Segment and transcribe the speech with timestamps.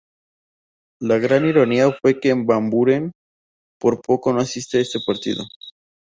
[0.99, 3.11] La gran ironía fue que Van Buren
[3.79, 5.43] por poco no asiste a ese partido.